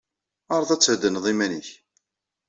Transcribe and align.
Ɛreḍ 0.53 0.69
ad 0.71 0.81
theddneḍ 0.83 1.25
iman-ik. 1.31 1.69